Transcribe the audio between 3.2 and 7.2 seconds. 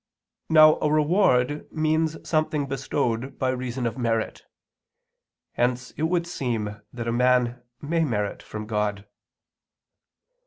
by reason of merit. Hence it would seem that a